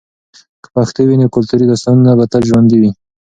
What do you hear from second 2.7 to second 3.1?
وي.